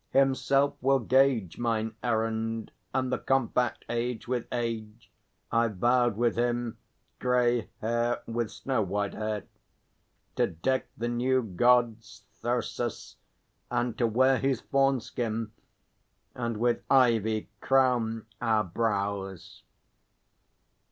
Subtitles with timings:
[0.13, 5.11] Himself will gauge Mine errand, and the compact, age with age,
[5.51, 6.79] I vowed with him,
[7.19, 9.43] grey hair with snow white hair,
[10.37, 13.17] To deck the new God's thyrsus,
[13.69, 15.51] and to wear His fawn skin,
[16.33, 19.61] and with ivy crown our brows.